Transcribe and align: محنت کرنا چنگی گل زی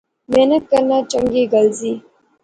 محنت 0.31 0.63
کرنا 0.71 0.97
چنگی 1.11 1.43
گل 1.53 1.67
زی 1.79 1.93